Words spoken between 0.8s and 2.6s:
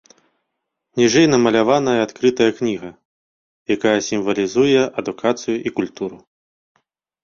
Ніжэй намаляваная адкрытая